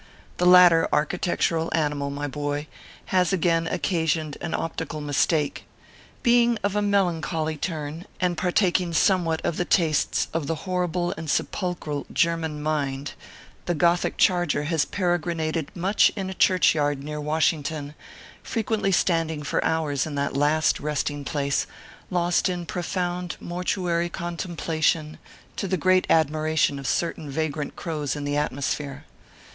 [0.37, 2.65] The latter architec tural animal, my boy,
[3.13, 5.65] has again occasioned an optical mistake.
[6.23, 11.29] Being of a melancholy turn, and partaking somewhat of the tastes of the horrible and
[11.29, 13.13] sepulchral German Mind,
[13.67, 15.83] the gothic charger has peregrinated ORPHEUS C.
[15.83, 16.07] KERR PAPERS.
[16.15, 16.33] 341 much in a
[16.97, 17.93] churchyard near Washington,
[18.41, 21.67] frequently standing for hours in that last resting place,
[22.09, 25.19] lost in profound mortuary contemplation,
[25.55, 29.05] to the great admi ration of certain vagrant crows in the atmosphere.